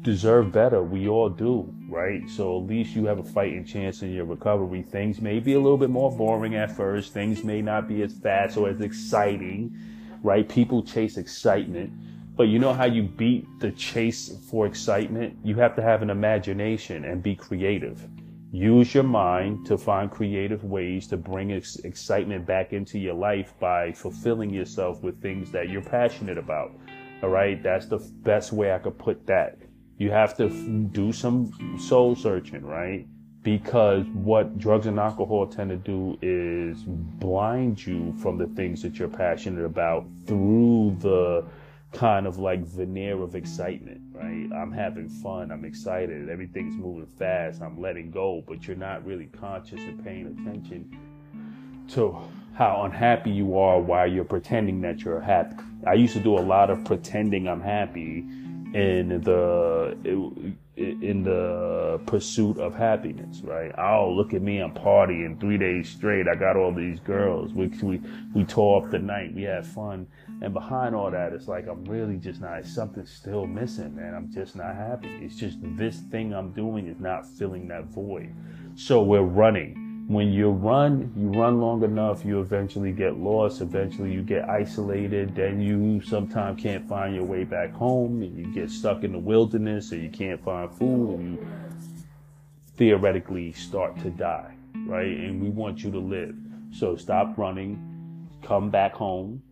deserve 0.00 0.52
better. 0.52 0.82
We 0.82 1.06
all 1.06 1.28
do, 1.28 1.72
right? 1.92 2.28
So 2.28 2.58
at 2.58 2.66
least 2.66 2.96
you 2.96 3.04
have 3.06 3.18
a 3.18 3.22
fighting 3.22 3.64
chance 3.64 4.02
in 4.02 4.12
your 4.12 4.24
recovery. 4.24 4.82
Things 4.82 5.20
may 5.20 5.38
be 5.38 5.52
a 5.52 5.60
little 5.60 5.78
bit 5.78 5.90
more 5.90 6.10
boring 6.10 6.56
at 6.56 6.74
first. 6.74 7.12
Things 7.12 7.44
may 7.44 7.60
not 7.60 7.86
be 7.86 8.02
as 8.02 8.14
fast 8.14 8.56
or 8.56 8.70
as 8.70 8.80
exciting, 8.80 9.76
right? 10.22 10.48
People 10.48 10.82
chase 10.82 11.18
excitement. 11.18 11.92
But 12.34 12.44
you 12.44 12.58
know 12.58 12.72
how 12.72 12.86
you 12.86 13.02
beat 13.02 13.46
the 13.60 13.70
chase 13.72 14.34
for 14.50 14.66
excitement? 14.66 15.36
You 15.44 15.54
have 15.56 15.76
to 15.76 15.82
have 15.82 16.00
an 16.00 16.08
imagination 16.08 17.04
and 17.04 17.22
be 17.22 17.36
creative. 17.36 18.08
Use 18.50 18.94
your 18.94 19.04
mind 19.04 19.66
to 19.66 19.76
find 19.76 20.10
creative 20.10 20.64
ways 20.64 21.06
to 21.08 21.16
bring 21.18 21.52
ex- 21.52 21.76
excitement 21.76 22.46
back 22.46 22.72
into 22.72 22.98
your 22.98 23.14
life 23.14 23.54
by 23.60 23.92
fulfilling 23.92 24.50
yourself 24.50 25.02
with 25.02 25.20
things 25.20 25.50
that 25.52 25.68
you're 25.68 25.82
passionate 25.82 26.38
about. 26.38 26.72
All 27.22 27.28
right. 27.28 27.62
That's 27.62 27.86
the 27.86 27.98
best 27.98 28.52
way 28.52 28.72
I 28.72 28.78
could 28.78 28.98
put 28.98 29.26
that 29.26 29.58
you 29.98 30.10
have 30.10 30.36
to 30.36 30.48
do 30.92 31.12
some 31.12 31.78
soul 31.78 32.16
searching, 32.16 32.64
right? 32.64 33.06
Because 33.42 34.04
what 34.12 34.58
drugs 34.58 34.86
and 34.86 34.98
alcohol 34.98 35.46
tend 35.46 35.70
to 35.70 35.76
do 35.76 36.16
is 36.22 36.82
blind 36.86 37.84
you 37.84 38.14
from 38.18 38.38
the 38.38 38.46
things 38.48 38.82
that 38.82 38.98
you're 38.98 39.08
passionate 39.08 39.64
about 39.64 40.06
through 40.26 40.96
the 41.00 41.44
kind 41.92 42.26
of 42.26 42.38
like 42.38 42.60
veneer 42.60 43.20
of 43.20 43.34
excitement, 43.34 44.00
right? 44.12 44.48
I'm 44.54 44.72
having 44.72 45.08
fun, 45.08 45.50
I'm 45.50 45.64
excited, 45.64 46.28
everything's 46.28 46.74
moving 46.74 47.06
fast, 47.06 47.60
I'm 47.60 47.80
letting 47.80 48.10
go, 48.10 48.42
but 48.46 48.66
you're 48.66 48.76
not 48.76 49.04
really 49.04 49.26
conscious 49.26 49.80
and 49.80 50.02
paying 50.02 50.26
attention 50.26 50.96
to 51.88 52.16
how 52.54 52.82
unhappy 52.84 53.30
you 53.30 53.58
are 53.58 53.80
while 53.80 54.06
you're 54.06 54.24
pretending 54.24 54.80
that 54.82 55.00
you're 55.00 55.20
happy. 55.20 55.56
I 55.86 55.94
used 55.94 56.14
to 56.14 56.20
do 56.20 56.38
a 56.38 56.40
lot 56.40 56.70
of 56.70 56.84
pretending 56.84 57.48
I'm 57.48 57.60
happy 57.60 58.24
in 58.74 59.20
the 59.22 59.96
in 60.76 61.22
the 61.22 62.00
pursuit 62.06 62.58
of 62.58 62.74
happiness, 62.74 63.42
right? 63.44 63.72
Oh, 63.76 64.10
look 64.10 64.32
at 64.32 64.40
me, 64.40 64.58
I'm 64.58 64.72
partying 64.72 65.38
three 65.38 65.58
days 65.58 65.90
straight. 65.90 66.26
I 66.26 66.34
got 66.34 66.56
all 66.56 66.72
these 66.72 66.98
girls. 67.00 67.52
We 67.52 67.66
we 67.82 68.00
we 68.34 68.44
tore 68.44 68.82
up 68.82 68.90
the 68.90 68.98
night. 68.98 69.34
We 69.34 69.42
had 69.42 69.66
fun, 69.66 70.06
and 70.40 70.54
behind 70.54 70.94
all 70.94 71.10
that, 71.10 71.32
it's 71.32 71.48
like 71.48 71.66
I'm 71.68 71.84
really 71.84 72.16
just 72.16 72.40
not. 72.40 72.64
Something's 72.64 73.12
still 73.12 73.46
missing, 73.46 73.94
man. 73.96 74.14
I'm 74.14 74.32
just 74.32 74.56
not 74.56 74.74
happy. 74.74 75.10
It's 75.20 75.36
just 75.36 75.58
this 75.76 76.00
thing 76.10 76.32
I'm 76.32 76.52
doing 76.52 76.86
is 76.86 77.00
not 77.00 77.26
filling 77.26 77.68
that 77.68 77.84
void. 77.86 78.34
So 78.74 79.02
we're 79.02 79.20
running 79.20 79.81
when 80.12 80.32
you 80.32 80.50
run, 80.50 81.12
you 81.16 81.28
run 81.28 81.60
long 81.60 81.82
enough, 81.82 82.24
you 82.24 82.40
eventually 82.40 82.92
get 82.92 83.18
lost. 83.18 83.60
Eventually, 83.60 84.12
you 84.12 84.22
get 84.22 84.48
isolated. 84.48 85.34
Then 85.34 85.60
you 85.60 86.00
sometimes 86.02 86.62
can't 86.62 86.88
find 86.88 87.14
your 87.14 87.24
way 87.24 87.44
back 87.44 87.72
home, 87.72 88.22
and 88.22 88.36
you 88.36 88.52
get 88.52 88.70
stuck 88.70 89.04
in 89.04 89.12
the 89.12 89.18
wilderness, 89.18 89.92
or 89.92 89.96
you 89.96 90.10
can't 90.10 90.42
find 90.44 90.72
food, 90.72 91.18
and 91.18 91.38
you 91.38 91.46
theoretically 92.76 93.52
start 93.52 93.98
to 94.00 94.10
die, 94.10 94.54
right? 94.86 95.06
And 95.06 95.42
we 95.42 95.50
want 95.50 95.84
you 95.84 95.90
to 95.90 95.98
live. 95.98 96.34
So 96.72 96.96
stop 96.96 97.36
running, 97.36 98.28
come 98.42 98.70
back 98.70 98.94
home. 98.94 99.42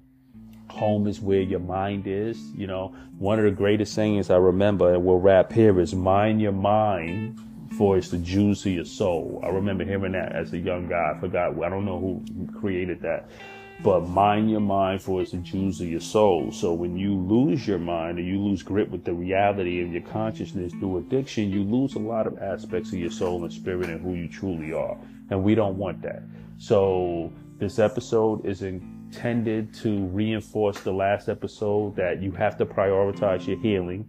Home 0.71 1.07
is 1.07 1.21
where 1.21 1.41
your 1.41 1.61
mind 1.61 2.07
is. 2.07 2.39
You 2.55 2.67
know, 2.67 2.95
one 3.19 3.39
of 3.39 3.45
the 3.45 3.51
greatest 3.51 3.93
sayings 3.93 4.31
I 4.31 4.37
remember, 4.37 4.95
and 4.95 5.05
we'll 5.05 5.19
wrap 5.19 5.53
here, 5.53 5.81
is 5.81 5.95
mind 5.95 6.41
your 6.41 6.53
mind 6.53 7.39
for 7.81 7.97
it's 7.97 8.11
the 8.11 8.19
juice 8.19 8.67
of 8.67 8.73
your 8.73 8.85
soul. 8.85 9.41
I 9.43 9.49
remember 9.49 9.85
hearing 9.85 10.13
that 10.13 10.37
as 10.37 10.53
a 10.53 10.59
young 10.59 10.87
guy. 10.87 11.15
I 11.17 11.19
forgot, 11.19 11.59
I 11.65 11.71
don't 11.71 11.87
know 11.87 11.99
who 11.99 12.23
created 12.61 13.01
that. 13.01 13.31
But 13.83 14.03
mind 14.03 14.51
your 14.51 14.61
mind 14.61 15.01
for 15.01 15.23
it's 15.23 15.31
the 15.31 15.39
juice 15.39 15.81
of 15.81 15.87
your 15.87 16.01
soul. 16.01 16.53
So 16.53 16.75
when 16.75 16.99
you 16.99 17.17
lose 17.17 17.67
your 17.67 17.79
mind 17.79 18.19
or 18.19 18.21
you 18.21 18.39
lose 18.39 18.63
grip 18.63 18.91
with 18.91 19.05
the 19.05 19.15
reality 19.15 19.81
of 19.81 19.91
your 19.91 20.03
consciousness 20.03 20.75
through 20.75 20.99
addiction, 20.99 21.51
you 21.51 21.65
lose 21.65 21.95
a 21.95 22.01
lot 22.01 22.27
of 22.27 22.37
aspects 22.37 22.93
of 22.93 22.99
your 22.99 23.11
soul 23.11 23.43
and 23.45 23.51
spirit 23.51 23.89
and 23.89 24.03
who 24.03 24.13
you 24.13 24.29
truly 24.29 24.75
are. 24.75 24.99
And 25.31 25.43
we 25.43 25.55
don't 25.55 25.79
want 25.79 26.03
that. 26.03 26.23
So 26.59 27.33
this 27.57 27.79
episode 27.79 28.45
is 28.45 28.61
intended 28.61 29.73
to 29.77 30.05
reinforce 30.09 30.81
the 30.81 30.93
last 30.93 31.31
episode 31.31 31.97
that 31.97 32.21
you 32.21 32.33
have 32.33 32.59
to 32.59 32.67
prioritize 32.67 33.47
your 33.47 33.59
healing. 33.59 34.07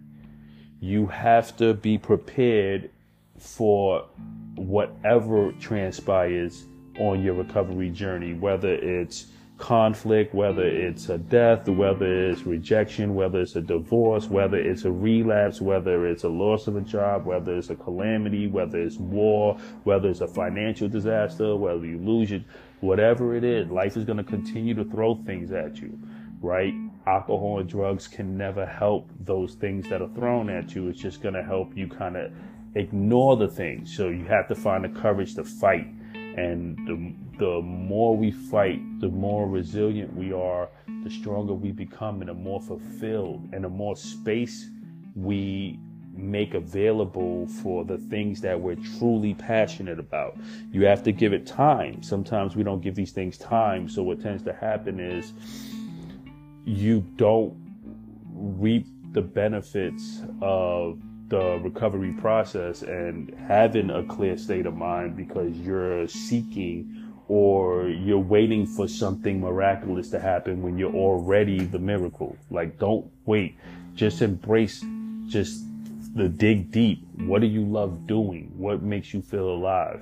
You 0.82 1.08
have 1.08 1.56
to 1.56 1.74
be 1.74 1.98
prepared 1.98 2.90
for 3.42 4.08
whatever 4.56 5.52
transpires 5.54 6.66
on 7.00 7.24
your 7.24 7.34
recovery 7.34 7.90
journey, 7.90 8.34
whether 8.34 8.74
it's 8.76 9.28
conflict, 9.58 10.34
whether 10.34 10.66
it's 10.66 11.10
a 11.10 11.18
death, 11.18 11.68
whether 11.68 12.30
it's 12.30 12.44
rejection, 12.44 13.16
whether 13.16 13.42
it's 13.42 13.56
a 13.56 13.62
divorce, 13.62 14.28
whether 14.28 14.58
it's 14.58 14.86
a 14.86 14.92
relapse, 14.92 15.62
whether 15.62 16.08
it's 16.08 16.24
a 16.24 16.30
loss 16.30 16.68
of 16.68 16.76
a 16.76 16.82
job, 16.82 17.26
whether 17.26 17.56
it's 17.58 17.70
a 17.70 17.76
calamity, 17.76 18.48
whether 18.48 18.82
it's 18.82 18.98
war, 18.98 19.58
whether 19.84 20.10
it's 20.10 20.22
a 20.22 20.28
financial 20.28 20.88
disaster, 20.88 21.56
whether 21.56 21.86
you 21.86 21.98
lose 22.00 22.32
it, 22.32 22.44
whatever 22.82 23.36
it 23.36 23.44
is, 23.44 23.70
life 23.70 23.98
is 23.98 24.04
going 24.04 24.18
to 24.18 24.24
continue 24.24 24.74
to 24.74 24.84
throw 24.86 25.16
things 25.26 25.52
at 25.52 25.78
you, 25.78 25.98
right? 26.42 26.74
Alcohol 27.06 27.60
and 27.60 27.70
drugs 27.70 28.08
can 28.08 28.38
never 28.38 28.66
help 28.66 29.10
those 29.20 29.56
things 29.56 29.88
that 29.90 30.02
are 30.02 30.10
thrown 30.10 30.50
at 30.50 30.76
you. 30.76 30.90
It's 30.90 31.00
just 31.00 31.22
going 31.22 31.36
to 31.36 31.44
help 31.44 31.76
you 31.76 31.88
kind 31.88 32.18
of 32.18 32.32
ignore 32.76 33.38
the 33.38 33.48
things. 33.48 33.96
So 33.96 34.10
you 34.10 34.26
have 34.26 34.48
to 34.48 34.56
find 34.56 34.84
the 34.84 34.90
courage 34.90 35.36
to 35.36 35.44
fight. 35.44 35.88
And 36.14 36.78
the, 36.88 37.14
the 37.46 37.62
more 37.62 38.16
we 38.16 38.32
fight, 38.32 38.82
the 39.00 39.10
more 39.10 39.50
resilient 39.50 40.16
we 40.16 40.32
are, 40.32 40.70
the 41.04 41.10
stronger 41.10 41.54
we 41.54 41.72
become, 41.72 42.22
and 42.22 42.30
the 42.30 42.34
more 42.34 42.62
fulfilled, 42.62 43.50
and 43.52 43.64
the 43.64 43.70
more 43.70 43.96
space 43.96 44.70
we 45.16 45.80
make 46.14 46.54
available 46.54 47.48
for 47.48 47.84
the 47.84 47.98
things 47.98 48.42
that 48.42 48.60
we're 48.60 48.76
truly 48.98 49.34
passionate 49.34 50.00
about. 50.00 50.38
You 50.72 50.86
have 50.86 51.04
to 51.04 51.12
give 51.12 51.34
it 51.34 51.46
time. 51.46 52.04
Sometimes 52.04 52.56
we 52.56 52.64
don't 52.64 52.82
give 52.82 52.96
these 52.96 53.12
things 53.12 53.38
time. 53.38 53.90
So 53.90 54.04
what 54.04 54.22
tends 54.22 54.44
to 54.44 54.54
happen 54.54 55.00
is 55.00 55.34
you 56.66 57.02
don't 57.16 57.56
reap 58.34 58.88
the 59.14 59.22
benefits 59.22 60.22
of 60.42 61.00
the 61.32 61.58
recovery 61.64 62.12
process 62.12 62.82
and 62.82 63.34
having 63.48 63.90
a 63.90 64.04
clear 64.04 64.38
state 64.38 64.66
of 64.66 64.76
mind 64.76 65.16
because 65.16 65.58
you're 65.60 66.06
seeking 66.08 67.10
or 67.30 67.88
you're 67.88 68.20
waiting 68.20 68.68
for 68.68 68.86
something 68.86 69.40
miraculous 69.40 70.10
to 70.10 70.20
happen 70.20 70.62
when 70.62 70.78
you're 70.78 70.94
already 70.94 71.64
the 71.64 71.80
miracle. 71.80 72.36
Like, 72.50 72.78
don't 72.78 73.10
wait. 73.26 73.56
Just 73.96 74.22
embrace 74.22 74.84
just 75.28 75.64
the 76.16 76.28
dig 76.28 76.70
deep. 76.70 77.08
What 77.20 77.40
do 77.40 77.48
you 77.48 77.64
love 77.64 78.06
doing? 78.08 78.52
What 78.58 78.82
makes 78.82 79.14
you 79.14 79.22
feel 79.22 79.52
alive? 79.52 80.02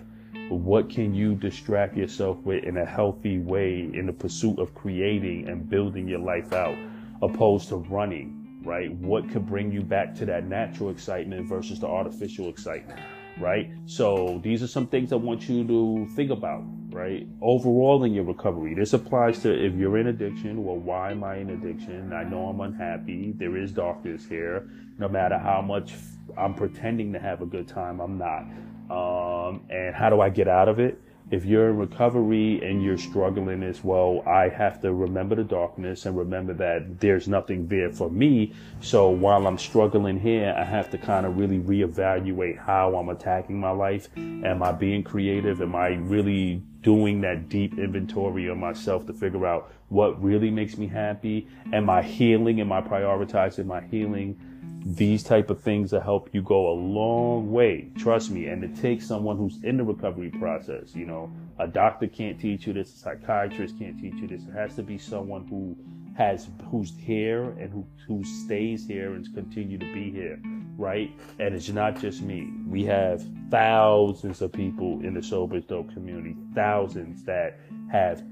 What 0.50 0.90
can 0.90 1.14
you 1.14 1.36
distract 1.36 1.96
yourself 1.96 2.40
with 2.40 2.64
in 2.64 2.78
a 2.78 2.86
healthy 2.86 3.38
way 3.38 3.82
in 3.94 4.08
the 4.08 4.14
pursuit 4.14 4.58
of 4.58 4.74
creating 4.74 5.48
and 5.48 5.70
building 5.70 6.08
your 6.08 6.20
life 6.20 6.52
out 6.54 6.76
opposed 7.22 7.70
to 7.70 7.76
running? 7.76 8.39
Right? 8.64 8.92
What 8.92 9.30
could 9.30 9.46
bring 9.46 9.72
you 9.72 9.82
back 9.82 10.16
to 10.16 10.26
that 10.26 10.46
natural 10.46 10.90
excitement 10.90 11.48
versus 11.48 11.80
the 11.80 11.88
artificial 11.88 12.50
excitement, 12.50 13.00
right? 13.40 13.72
So 13.86 14.40
these 14.44 14.62
are 14.62 14.68
some 14.68 14.88
things 14.88 15.14
I 15.14 15.16
want 15.16 15.48
you 15.48 15.66
to 15.66 16.08
think 16.16 16.32
about, 16.32 16.64
right? 16.90 17.28
Overall 17.42 18.04
in 18.04 18.14
your 18.14 18.26
recovery, 18.26 18.76
this 18.76 18.94
applies 18.94 19.40
to 19.40 19.54
if 19.54 19.74
you're 19.76 19.98
in 19.98 20.08
addiction. 20.08 20.64
Well, 20.64 20.78
why 20.78 21.12
am 21.12 21.24
I 21.24 21.38
in 21.38 21.52
addiction? 21.52 22.12
I 22.14 22.24
know 22.24 22.48
I'm 22.48 22.60
unhappy. 22.60 23.34
There 23.38 23.58
is 23.58 23.72
darkness 23.72 24.26
here. 24.26 24.70
No 24.98 25.08
matter 25.08 25.38
how 25.38 25.62
much 25.62 25.94
I'm 26.38 26.54
pretending 26.54 27.14
to 27.14 27.20
have 27.20 27.42
a 27.42 27.46
good 27.46 27.68
time, 27.68 28.00
I'm 28.00 28.18
not. 28.18 28.44
Um, 28.90 29.62
and 29.70 29.96
how 29.96 30.10
do 30.10 30.20
I 30.20 30.30
get 30.30 30.48
out 30.48 30.68
of 30.68 30.80
it? 30.80 31.00
If 31.32 31.46
you're 31.46 31.70
in 31.70 31.78
recovery 31.78 32.60
and 32.64 32.84
you're 32.84 32.98
struggling 32.98 33.62
as 33.62 33.84
well, 33.84 34.24
I 34.26 34.50
have 34.50 34.82
to 34.82 34.94
remember 34.94 35.36
the 35.36 35.44
darkness 35.44 36.06
and 36.06 36.18
remember 36.18 36.54
that 36.56 37.00
there's 37.00 37.28
nothing 37.28 37.68
there 37.68 37.92
for 37.92 38.10
me. 38.10 38.54
So 38.82 39.10
while 39.10 39.46
I'm 39.46 39.60
struggling 39.60 40.20
here, 40.20 40.56
I 40.58 40.64
have 40.64 40.90
to 40.92 40.98
kind 40.98 41.26
of 41.26 41.38
really 41.38 41.60
reevaluate 41.60 42.58
how 42.58 42.96
I'm 42.96 43.10
attacking 43.10 43.60
my 43.60 43.72
life. 43.72 44.10
Am 44.18 44.64
I 44.64 44.72
being 44.72 45.04
creative? 45.04 45.62
Am 45.62 45.76
I 45.76 45.90
really 45.90 46.64
doing 46.82 47.22
that 47.22 47.50
deep 47.50 47.78
inventory 47.78 48.48
of 48.48 48.58
myself 48.58 49.06
to 49.06 49.14
figure 49.14 49.46
out 49.46 49.72
what 49.90 50.22
really 50.24 50.50
makes 50.50 50.78
me 50.78 50.88
happy? 50.88 51.48
Am 51.74 51.90
I 51.90 52.02
healing? 52.02 52.60
Am 52.60 52.72
I 52.72 52.82
prioritizing 52.82 53.66
my 53.66 53.82
healing? 53.82 54.40
These 54.86 55.24
type 55.24 55.50
of 55.50 55.62
things 55.62 55.92
will 55.92 56.02
help 56.02 56.30
you 56.34 56.42
go 56.42 56.72
a 56.72 56.74
long 56.74 57.52
way 57.52 57.92
trust 57.98 58.32
me. 58.32 58.48
And 58.48 58.64
it 58.64 58.76
takes 58.76 59.06
someone 59.06 59.38
who's 59.38 59.64
in 59.64 59.78
the 59.78 59.84
recovery 59.84 60.30
process 60.30 60.96
you 60.96 61.06
know. 61.06 61.32
A 61.60 61.68
doctor 61.68 62.08
can't 62.08 62.40
teach 62.40 62.66
you 62.68 62.74
this 62.74 62.94
a 62.94 62.98
psychiatrist 62.98 63.78
can't 63.78 64.00
teach 64.00 64.16
you 64.16 64.28
this. 64.28 64.44
It 64.44 64.54
has 64.54 64.76
to 64.76 64.84
be 64.84 64.98
someone 64.98 65.46
who 65.48 65.76
has 66.16 66.50
who's 66.70 66.94
here 66.98 67.52
and 67.60 67.72
who, 67.72 67.86
who 68.08 68.24
stays 68.24 68.88
here 68.88 69.14
and 69.14 69.28
continue 69.34 69.78
to 69.78 69.94
be 69.94 70.12
here 70.12 70.40
right? 70.80 71.12
And 71.40 71.54
it's 71.54 71.68
not 71.68 72.00
just 72.00 72.22
me. 72.22 72.50
We 72.66 72.86
have 72.86 73.22
thousands 73.52 74.42
of 74.42 74.54
people 74.54 75.02
in 75.04 75.14
the 75.14 75.22
sober 75.22 75.60
dope 75.60 75.94
community 75.94 76.38
thousands 76.56 77.24
that 77.26 77.60
have 77.92 78.24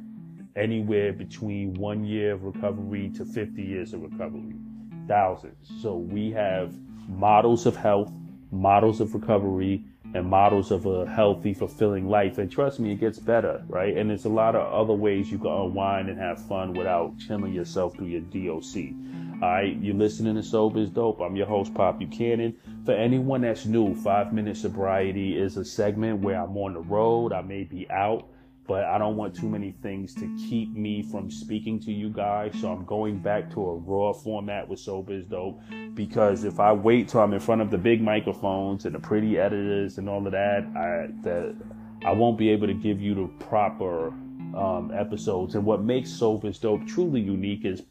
anywhere 0.55 1.11
between 1.11 1.73
one 1.73 2.05
year 2.05 2.33
of 2.33 2.43
recovery 2.43 3.11
to 3.17 3.25
50 3.25 3.61
years 3.61 3.93
of 3.93 4.01
recovery 4.01 4.55
thousands. 5.07 5.69
So 5.81 5.95
we 5.95 6.31
have 6.31 6.73
models 7.07 7.65
of 7.65 7.75
health, 7.75 8.11
models 8.51 9.01
of 9.01 9.13
recovery, 9.13 9.83
and 10.13 10.25
models 10.25 10.71
of 10.71 10.85
a 10.85 11.05
healthy, 11.05 11.53
fulfilling 11.53 12.09
life. 12.09 12.37
And 12.37 12.51
trust 12.51 12.79
me, 12.79 12.93
it 12.93 12.99
gets 12.99 13.19
better, 13.19 13.63
right? 13.67 13.95
And 13.97 14.09
there's 14.09 14.25
a 14.25 14.29
lot 14.29 14.55
of 14.55 14.71
other 14.73 14.93
ways 14.93 15.29
you 15.29 15.37
can 15.37 15.51
unwind 15.51 16.09
and 16.09 16.17
have 16.19 16.39
fun 16.47 16.73
without 16.73 17.17
chilling 17.19 17.53
yourself 17.53 17.95
through 17.95 18.07
your 18.07 18.21
DOC. 18.21 18.93
All 19.41 19.49
right, 19.49 19.77
you're 19.79 19.95
listening 19.95 20.35
to 20.35 20.43
Sober 20.43 20.79
is 20.79 20.89
Dope. 20.89 21.19
I'm 21.21 21.35
your 21.35 21.45
host, 21.45 21.73
Pop 21.73 21.99
Buchanan. 21.99 22.55
For 22.85 22.93
anyone 22.93 23.41
that's 23.41 23.65
new, 23.65 23.93
Five 23.93 24.33
Minute 24.33 24.57
Sobriety 24.57 25.37
is 25.37 25.57
a 25.57 25.65
segment 25.65 26.21
where 26.21 26.41
I'm 26.41 26.57
on 26.57 26.73
the 26.73 26.79
road. 26.79 27.33
I 27.33 27.41
may 27.41 27.63
be 27.63 27.87
out 27.91 28.27
but 28.67 28.83
I 28.83 28.97
don't 28.97 29.15
want 29.15 29.33
too 29.33 29.47
many 29.47 29.71
things 29.81 30.13
to 30.15 30.37
keep 30.37 30.75
me 30.75 31.01
from 31.01 31.31
speaking 31.31 31.79
to 31.81 31.91
you 31.91 32.09
guys. 32.09 32.53
So 32.59 32.71
I'm 32.71 32.83
going 32.85 33.19
back 33.19 33.49
to 33.53 33.61
a 33.61 33.75
raw 33.75 34.11
format 34.11 34.67
with 34.67 34.79
Sober 34.79 35.13
is 35.13 35.25
Dope 35.25 35.61
because 35.93 36.43
if 36.43 36.59
I 36.59 36.73
wait 36.73 37.07
till 37.07 37.21
I'm 37.21 37.33
in 37.33 37.39
front 37.39 37.61
of 37.61 37.71
the 37.71 37.77
big 37.77 38.01
microphones 38.01 38.85
and 38.85 38.93
the 38.93 38.99
pretty 38.99 39.39
editors 39.39 39.97
and 39.97 40.09
all 40.09 40.25
of 40.25 40.33
that, 40.33 40.65
I 40.75 41.13
that 41.23 41.55
I 42.05 42.11
won't 42.11 42.37
be 42.37 42.49
able 42.49 42.67
to 42.67 42.73
give 42.73 43.01
you 43.01 43.15
the 43.15 43.27
proper 43.45 44.09
um, 44.55 44.91
episodes. 44.93 45.55
And 45.55 45.65
what 45.65 45.81
makes 45.81 46.09
Sober 46.09 46.49
is 46.49 46.59
Dope 46.59 46.85
truly 46.87 47.21
unique 47.21 47.63
is 47.63 47.83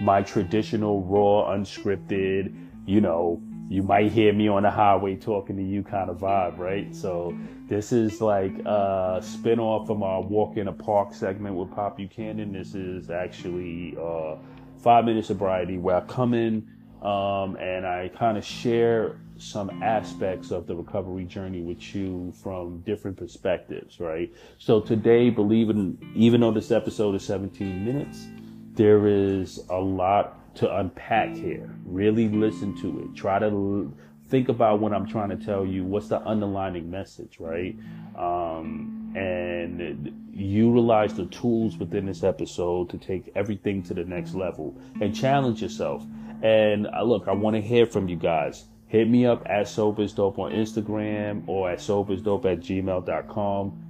my 0.00 0.22
traditional 0.22 1.02
raw, 1.02 1.54
unscripted, 1.54 2.54
you 2.86 3.00
know, 3.00 3.42
you 3.70 3.84
might 3.84 4.10
hear 4.10 4.32
me 4.32 4.48
on 4.48 4.64
the 4.64 4.70
highway 4.70 5.14
talking 5.14 5.56
to 5.56 5.62
you 5.62 5.84
kind 5.84 6.10
of 6.10 6.18
vibe, 6.18 6.58
right? 6.58 6.92
So 6.92 7.38
this 7.68 7.92
is 7.92 8.20
like 8.20 8.52
a 8.66 9.20
spin-off 9.22 9.86
from 9.86 10.02
our 10.02 10.20
walk 10.20 10.56
in 10.56 10.66
a 10.66 10.72
park 10.72 11.14
segment 11.14 11.54
with 11.54 11.70
Pop 11.70 11.96
Buchanan. 11.96 12.52
This 12.52 12.74
is 12.74 13.10
actually 13.10 13.96
uh, 13.96 14.34
five 14.82 15.04
minute 15.04 15.24
sobriety 15.24 15.78
where 15.78 15.94
I 15.94 16.00
come 16.00 16.34
in 16.34 16.68
um, 17.00 17.54
and 17.60 17.86
I 17.86 18.10
kind 18.18 18.36
of 18.36 18.44
share 18.44 19.20
some 19.38 19.70
aspects 19.84 20.50
of 20.50 20.66
the 20.66 20.74
recovery 20.74 21.24
journey 21.24 21.62
with 21.62 21.94
you 21.94 22.32
from 22.42 22.80
different 22.80 23.16
perspectives, 23.16 24.00
right? 24.00 24.34
So 24.58 24.80
today, 24.80 25.30
believe 25.30 25.70
it, 25.70 25.76
even 26.16 26.40
though 26.40 26.50
this 26.50 26.72
episode 26.72 27.14
is 27.14 27.24
17 27.24 27.84
minutes, 27.84 28.26
there 28.74 29.06
is 29.06 29.60
a 29.70 29.78
lot 29.78 30.39
to 30.56 30.76
unpack 30.76 31.34
here. 31.34 31.70
Really 31.84 32.28
listen 32.28 32.76
to 32.82 33.00
it. 33.00 33.14
Try 33.16 33.38
to 33.38 33.46
l- 33.46 33.92
think 34.28 34.48
about 34.48 34.80
what 34.80 34.92
I'm 34.92 35.06
trying 35.06 35.30
to 35.30 35.36
tell 35.36 35.64
you. 35.64 35.84
What's 35.84 36.08
the 36.08 36.20
underlining 36.26 36.90
message, 36.90 37.38
right? 37.38 37.76
Um, 38.16 39.12
and 39.16 40.30
utilize 40.32 41.14
the 41.14 41.26
tools 41.26 41.76
within 41.76 42.06
this 42.06 42.22
episode 42.22 42.90
to 42.90 42.98
take 42.98 43.32
everything 43.34 43.82
to 43.84 43.94
the 43.94 44.04
next 44.04 44.34
level 44.34 44.76
and 45.00 45.14
challenge 45.14 45.62
yourself. 45.62 46.04
And 46.42 46.86
uh, 46.86 47.02
look, 47.02 47.28
I 47.28 47.32
want 47.32 47.56
to 47.56 47.62
hear 47.62 47.86
from 47.86 48.08
you 48.08 48.16
guys. 48.16 48.64
Hit 48.86 49.08
me 49.08 49.26
up 49.26 49.42
at 49.46 49.72
Dope 49.74 50.38
on 50.38 50.52
Instagram 50.52 51.46
or 51.46 51.70
at 51.70 51.78
sobersdope 51.78 52.44
at 52.44 52.60
gmail.com 52.60 53.89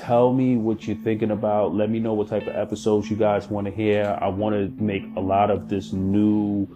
tell 0.00 0.32
me 0.32 0.56
what 0.56 0.86
you're 0.86 0.96
thinking 0.96 1.30
about. 1.30 1.74
Let 1.74 1.90
me 1.90 1.98
know 1.98 2.14
what 2.14 2.28
type 2.28 2.46
of 2.46 2.56
episodes 2.56 3.10
you 3.10 3.16
guys 3.16 3.48
want 3.48 3.66
to 3.66 3.72
hear. 3.72 4.18
I 4.20 4.28
want 4.28 4.54
to 4.54 4.82
make 4.82 5.04
a 5.16 5.20
lot 5.20 5.50
of 5.50 5.68
this 5.68 5.92
new 5.92 6.68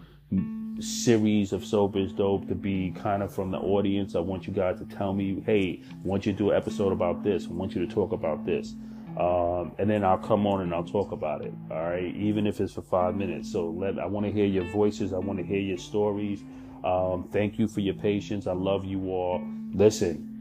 series 0.81 1.53
of 1.53 1.65
Sober 1.65 2.01
is 2.01 2.13
Dope 2.13 2.49
to 2.49 2.55
be 2.55 2.91
kind 2.91 3.23
of 3.23 3.35
from 3.35 3.51
the 3.51 3.59
audience. 3.59 4.15
I 4.15 4.21
want 4.21 4.47
you 4.47 4.53
guys 4.53 4.79
to 4.81 4.85
tell 4.85 5.13
me, 5.13 5.43
hey, 5.47 5.83
I 5.91 6.07
want 6.07 6.27
you 6.27 6.33
to 6.33 6.39
do 6.39 6.51
an 6.51 6.57
episode 6.57 6.93
about 6.93 7.23
this. 7.23 7.47
I 7.47 7.51
want 7.51 7.75
you 7.75 7.87
to 7.87 7.93
talk 7.93 8.13
about 8.13 8.45
this. 8.45 8.75
Um, 9.19 9.73
and 9.79 9.89
then 9.89 10.05
I'll 10.05 10.19
come 10.19 10.47
on 10.47 10.61
and 10.63 10.75
I'll 10.75 10.85
talk 10.85 11.13
about 11.13 11.43
it. 11.45 11.55
All 11.71 11.83
right. 11.83 12.15
Even 12.17 12.47
if 12.47 12.61
it's 12.61 12.73
for 12.73 12.83
five 12.83 13.15
minutes. 13.15 13.51
So 13.51 13.71
let, 13.71 13.99
I 13.99 14.07
want 14.07 14.27
to 14.27 14.33
hear 14.33 14.47
your 14.47 14.65
voices. 14.65 15.13
I 15.13 15.19
want 15.19 15.39
to 15.39 15.45
hear 15.45 15.61
your 15.61 15.79
stories. 15.79 16.43
Um, 16.83 17.29
thank 17.33 17.59
you 17.59 17.69
for 17.69 17.81
your 17.81 17.95
patience. 17.95 18.47
I 18.47 18.53
love 18.53 18.85
you 18.85 19.09
all. 19.11 19.41
Listen, 19.73 20.34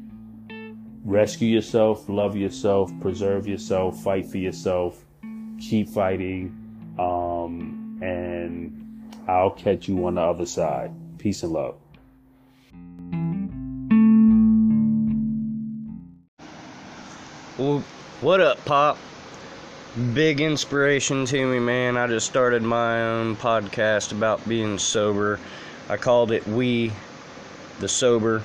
rescue 1.03 1.47
yourself, 1.47 2.07
love 2.07 2.35
yourself, 2.35 2.91
preserve 3.01 3.47
yourself, 3.47 4.01
fight 4.01 4.25
for 4.25 4.37
yourself, 4.37 5.03
keep 5.59 5.89
fighting, 5.89 6.55
um, 6.97 7.99
and 8.01 9.13
I'll 9.27 9.51
catch 9.51 9.87
you 9.87 10.05
on 10.05 10.15
the 10.15 10.21
other 10.21 10.45
side. 10.45 10.91
Peace 11.17 11.43
and 11.43 11.51
love. 11.51 11.75
Well, 17.57 17.83
what 18.21 18.41
up, 18.41 18.63
Pop? 18.65 18.97
Big 20.13 20.41
inspiration 20.41 21.25
to 21.25 21.45
me, 21.45 21.59
man. 21.59 21.97
I 21.97 22.07
just 22.07 22.25
started 22.25 22.63
my 22.63 23.03
own 23.03 23.35
podcast 23.35 24.11
about 24.11 24.47
being 24.47 24.79
sober. 24.79 25.39
I 25.87 25.97
called 25.97 26.31
it 26.31 26.47
We 26.47 26.91
the 27.79 27.87
Sober 27.87 28.41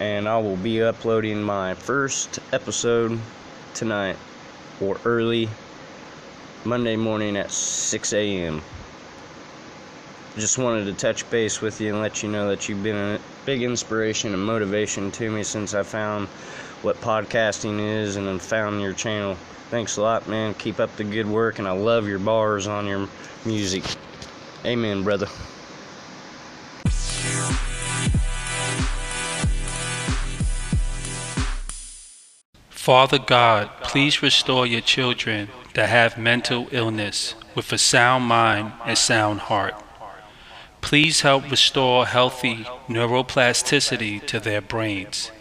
and 0.00 0.28
I 0.28 0.38
will 0.38 0.56
be 0.56 0.82
uploading 0.82 1.42
my 1.42 1.74
first 1.74 2.38
episode 2.52 3.18
tonight 3.74 4.16
or 4.80 4.98
early 5.04 5.48
Monday 6.64 6.96
morning 6.96 7.36
at 7.36 7.50
6 7.50 8.12
a.m. 8.12 8.62
Just 10.36 10.58
wanted 10.58 10.84
to 10.84 10.92
touch 10.92 11.28
base 11.30 11.62
with 11.62 11.80
you 11.80 11.92
and 11.92 12.02
let 12.02 12.22
you 12.22 12.28
know 12.28 12.50
that 12.50 12.68
you've 12.68 12.82
been 12.82 12.96
a 12.96 13.20
big 13.46 13.62
inspiration 13.62 14.34
and 14.34 14.44
motivation 14.44 15.10
to 15.12 15.30
me 15.30 15.42
since 15.42 15.72
I 15.72 15.82
found 15.82 16.28
what 16.82 17.00
podcasting 17.00 17.80
is 17.80 18.16
and 18.16 18.26
then 18.26 18.38
found 18.38 18.82
your 18.82 18.92
channel. 18.92 19.36
Thanks 19.70 19.96
a 19.96 20.02
lot, 20.02 20.28
man. 20.28 20.54
Keep 20.54 20.78
up 20.78 20.94
the 20.96 21.04
good 21.04 21.26
work, 21.26 21.58
and 21.58 21.66
I 21.66 21.72
love 21.72 22.06
your 22.06 22.18
bars 22.18 22.66
on 22.66 22.86
your 22.86 23.08
music. 23.44 23.84
Amen, 24.64 25.02
brother. 25.02 25.28
Father 32.86 33.18
God, 33.18 33.68
please 33.82 34.22
restore 34.22 34.64
your 34.64 34.80
children 34.80 35.48
that 35.74 35.88
have 35.88 36.16
mental 36.16 36.68
illness 36.70 37.34
with 37.52 37.72
a 37.72 37.78
sound 37.78 38.26
mind 38.26 38.74
and 38.84 38.96
sound 38.96 39.40
heart. 39.40 39.74
Please 40.82 41.22
help 41.22 41.50
restore 41.50 42.06
healthy 42.06 42.58
neuroplasticity 42.86 44.24
to 44.28 44.38
their 44.38 44.60
brains. 44.60 45.32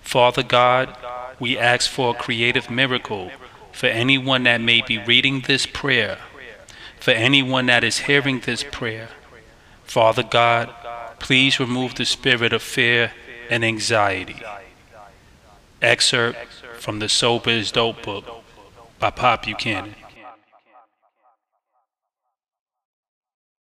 Father 0.00 0.42
God, 0.42 0.96
we 1.38 1.56
ask 1.56 1.88
for 1.88 2.10
a 2.10 2.18
creative 2.18 2.68
miracle 2.68 3.30
for 3.70 3.86
anyone 3.86 4.42
that 4.42 4.60
may 4.60 4.82
be 4.82 4.98
reading 4.98 5.42
this 5.42 5.66
prayer, 5.66 6.18
for 6.98 7.12
anyone 7.12 7.66
that 7.66 7.84
is 7.84 8.10
hearing 8.10 8.40
this 8.40 8.64
prayer. 8.72 9.08
Father 9.84 10.24
God, 10.24 10.68
please 11.20 11.60
remove 11.60 11.94
the 11.94 12.04
spirit 12.04 12.52
of 12.52 12.60
fear 12.60 13.12
and 13.48 13.64
anxiety. 13.64 14.42
Excerpt 15.80 16.61
from 16.82 16.98
the 16.98 17.08
Sober 17.08 17.50
is 17.50 17.70
Dope 17.70 18.02
book 18.02 18.24
by 18.98 19.10
Pop 19.10 19.44
Buchanan. 19.44 19.94